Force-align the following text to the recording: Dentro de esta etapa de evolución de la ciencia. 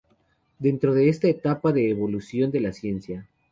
Dentro 0.57 0.95
de 0.95 1.09
esta 1.09 1.27
etapa 1.27 1.71
de 1.71 1.91
evolución 1.91 2.49
de 2.49 2.61
la 2.61 2.73
ciencia. 2.73 3.29